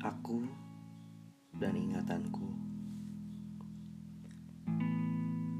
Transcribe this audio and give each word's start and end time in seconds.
aku 0.00 0.40
dan 1.60 1.76
ingatanku. 1.76 2.48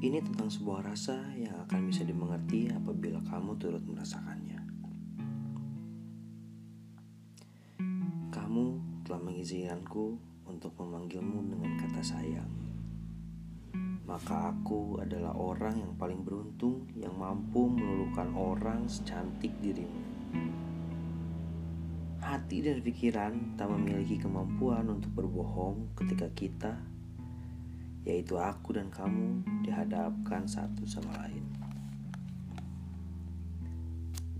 Ini 0.01 0.16
tentang 0.25 0.48
sebuah 0.48 0.80
rasa 0.80 1.21
yang 1.37 1.61
akan 1.69 1.93
bisa 1.93 2.09
dimengerti 2.09 2.73
apabila 2.73 3.21
kamu 3.29 3.61
turut 3.61 3.84
merasakannya. 3.84 4.61
Kamu 8.32 8.66
telah 9.05 9.21
mengizinkanku 9.21 10.16
untuk 10.48 10.72
memanggilmu 10.80 11.52
dengan 11.52 11.77
kata 11.77 12.00
sayang. 12.00 12.48
Maka 14.09 14.57
aku 14.57 15.04
adalah 15.04 15.36
orang 15.36 15.84
yang 15.84 15.93
paling 16.00 16.25
beruntung 16.25 16.88
yang 16.96 17.12
mampu 17.12 17.68
melulukan 17.68 18.32
orang 18.32 18.88
secantik 18.88 19.52
dirimu. 19.61 20.20
Hati 22.41 22.65
dan 22.65 22.80
pikiran 22.80 23.61
tak 23.61 23.69
memiliki 23.69 24.17
kemampuan 24.17 24.89
untuk 24.89 25.12
berbohong 25.12 25.93
ketika 25.93 26.25
kita 26.33 26.73
yaitu 28.01 28.41
aku 28.41 28.73
dan 28.73 28.89
kamu 28.89 29.45
dihadapkan 29.61 30.49
satu 30.49 30.89
sama 30.89 31.21
lain. 31.21 31.45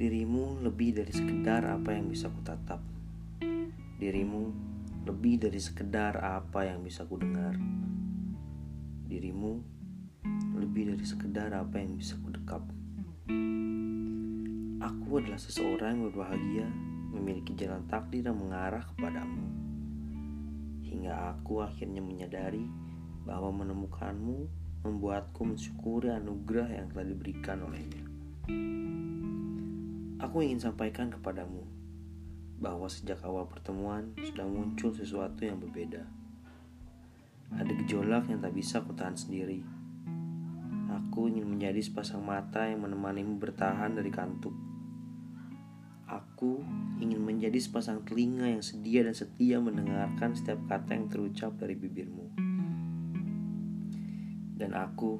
Dirimu 0.01 0.65
lebih 0.65 0.97
dari 0.97 1.13
sekedar 1.13 1.61
apa 1.69 1.93
yang 1.93 2.09
bisa 2.09 2.33
kutatap. 2.33 2.81
Dirimu 4.01 4.49
lebih 5.05 5.45
dari 5.45 5.61
sekedar 5.61 6.25
apa 6.25 6.73
yang 6.73 6.81
bisa 6.81 7.05
kudengar. 7.05 7.53
Dirimu 9.13 9.61
lebih 10.57 10.97
dari 10.97 11.05
sekedar 11.05 11.53
apa 11.53 11.77
yang 11.77 12.01
bisa 12.01 12.17
kudekap. 12.17 12.65
Aku 14.81 15.21
adalah 15.21 15.37
seseorang 15.37 16.01
yang 16.01 16.09
berbahagia 16.09 16.90
memiliki 17.11 17.53
jalan 17.59 17.85
takdir 17.91 18.27
yang 18.27 18.39
mengarah 18.39 18.87
kepadamu. 18.95 19.43
Hingga 20.87 21.35
aku 21.35 21.63
akhirnya 21.63 22.03
menyadari 22.03 22.67
bahwa 23.27 23.51
menemukanmu 23.63 24.49
membuatku 24.81 25.45
mensyukuri 25.45 26.09
anugerah 26.09 26.73
yang 26.73 26.87
telah 26.89 27.07
diberikan 27.07 27.61
olehnya. 27.69 28.05
Aku 30.21 30.41
ingin 30.41 30.61
sampaikan 30.61 31.13
kepadamu 31.13 31.65
bahwa 32.61 32.89
sejak 32.93 33.21
awal 33.25 33.49
pertemuan 33.49 34.13
sudah 34.21 34.45
muncul 34.45 34.93
sesuatu 34.93 35.49
yang 35.49 35.57
berbeda. 35.57 36.05
Ada 37.51 37.73
gejolak 37.83 38.29
yang 38.29 38.39
tak 38.45 38.55
bisa 38.55 38.85
kutahan 38.85 39.17
sendiri. 39.17 39.65
Aku 40.93 41.27
ingin 41.27 41.49
menjadi 41.49 41.83
sepasang 41.83 42.23
mata 42.23 42.69
yang 42.69 42.87
menemanimu 42.87 43.41
bertahan 43.41 43.97
dari 43.97 44.13
kantuk. 44.13 44.70
Aku 46.11 46.67
ingin 46.99 47.23
menjadi 47.23 47.63
sepasang 47.63 48.03
telinga 48.03 48.51
yang 48.51 48.67
sedia 48.67 49.07
dan 49.07 49.15
setia 49.15 49.63
mendengarkan 49.63 50.35
setiap 50.35 50.59
kata 50.67 50.99
yang 50.99 51.07
terucap 51.07 51.55
dari 51.55 51.79
bibirmu 51.79 52.51
dan 54.61 54.77
aku 54.77 55.17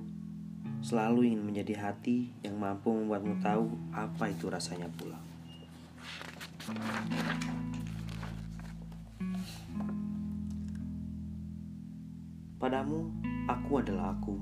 selalu 0.85 1.33
ingin 1.33 1.41
menjadi 1.41 1.75
hati 1.81 2.29
yang 2.45 2.61
mampu 2.61 2.93
membuatmu 2.93 3.41
tahu 3.41 3.73
apa 3.97 4.29
itu 4.29 4.53
rasanya 4.53 4.93
pulang. 5.01 5.25
Padamu, 12.61 13.09
aku 13.49 13.81
adalah 13.81 14.13
aku. 14.13 14.37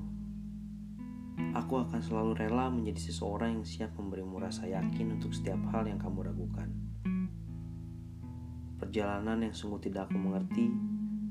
Aku 1.58 1.82
akan 1.82 1.98
selalu 1.98 2.38
rela 2.38 2.70
menjadi 2.70 3.10
seseorang 3.10 3.58
yang 3.58 3.66
siap 3.66 3.90
memberimu 3.98 4.38
rasa 4.38 4.70
yakin 4.70 5.18
untuk 5.18 5.34
setiap 5.34 5.58
hal 5.74 5.90
yang 5.90 5.98
kamu 5.98 6.30
ragukan. 6.30 6.70
Perjalanan 8.78 9.42
yang 9.42 9.50
sungguh 9.50 9.82
tidak 9.82 10.06
aku 10.06 10.22
mengerti, 10.22 10.70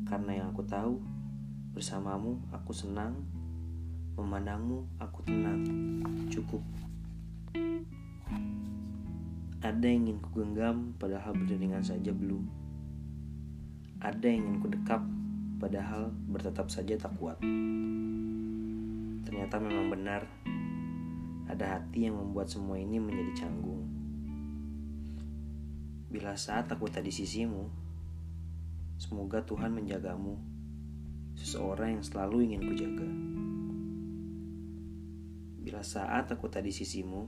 karena 0.04 0.44
yang 0.44 0.52
aku 0.52 0.68
tahu, 0.68 1.00
bersamamu 1.72 2.44
aku 2.52 2.76
senang 2.76 3.24
Memandangmu, 4.18 4.98
aku 4.98 5.22
tenang. 5.30 5.62
Cukup. 6.34 6.66
Ada 9.62 9.86
yang 9.86 10.10
ingin 10.10 10.18
ku 10.26 10.42
genggam, 10.42 10.98
padahal 10.98 11.38
beriringan 11.38 11.86
saja 11.86 12.10
belum. 12.10 12.42
Ada 14.02 14.26
yang 14.26 14.42
ingin 14.42 14.58
ku 14.58 14.74
dekap, 14.74 15.06
padahal 15.62 16.10
bertetap 16.34 16.66
saja 16.74 16.98
tak 16.98 17.14
kuat. 17.22 17.38
Ternyata 19.28 19.60
memang 19.60 19.92
benar, 19.92 20.24
ada 21.52 21.76
hati 21.76 22.08
yang 22.08 22.16
membuat 22.16 22.48
semua 22.48 22.80
ini 22.80 22.96
menjadi 22.96 23.44
canggung. 23.44 23.84
Bila 26.08 26.32
saat 26.40 26.72
aku 26.72 26.88
tadi 26.88 27.12
sisimu, 27.12 27.68
semoga 28.96 29.44
Tuhan 29.44 29.76
menjagamu, 29.76 30.40
seseorang 31.36 32.00
yang 32.00 32.04
selalu 32.08 32.48
ingin 32.48 32.72
kujaga. 32.72 33.04
jaga. 33.04 33.10
Bila 35.60 35.84
saat 35.84 36.32
aku 36.32 36.48
tadi 36.48 36.72
sisimu, 36.72 37.28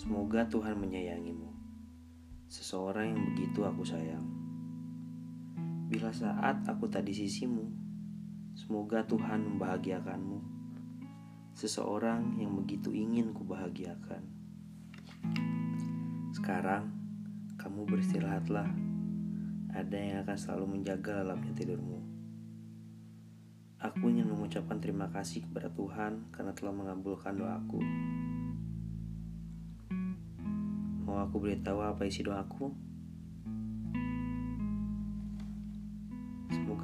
semoga 0.00 0.48
Tuhan 0.48 0.80
menyayangimu. 0.80 1.52
Seseorang 2.48 3.12
yang 3.12 3.20
begitu 3.20 3.68
aku 3.68 3.84
sayang. 3.84 4.24
Bila 5.92 6.08
saat 6.08 6.64
aku 6.64 6.88
tadi 6.88 7.12
sisimu, 7.12 7.83
semoga 8.64 9.04
Tuhan 9.04 9.44
membahagiakanmu. 9.44 10.40
Seseorang 11.52 12.40
yang 12.40 12.56
begitu 12.56 12.96
ingin 12.96 13.36
kubahagiakan. 13.36 14.24
Sekarang, 16.32 16.88
kamu 17.60 17.84
beristirahatlah. 17.84 18.72
Ada 19.68 19.98
yang 20.00 20.16
akan 20.24 20.38
selalu 20.40 20.80
menjaga 20.80 21.20
lelapnya 21.20 21.52
tidurmu. 21.52 22.00
Aku 23.84 24.08
ingin 24.08 24.32
mengucapkan 24.32 24.80
terima 24.80 25.12
kasih 25.12 25.44
kepada 25.44 25.68
Tuhan 25.68 26.32
karena 26.32 26.56
telah 26.56 26.72
mengabulkan 26.72 27.36
doaku. 27.36 27.84
Mau 31.04 31.20
aku 31.20 31.36
beritahu 31.36 31.84
apa 31.84 32.08
isi 32.08 32.24
doaku? 32.24 32.72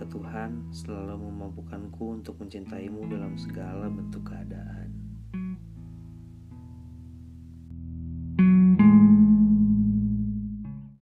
Semoga 0.01 0.17
Tuhan 0.17 0.51
selalu 0.73 1.29
memampukanku 1.29 2.17
untuk 2.17 2.41
mencintaimu 2.41 3.05
dalam 3.13 3.37
segala 3.37 3.85
bentuk 3.93 4.33
keadaan. 4.33 5.00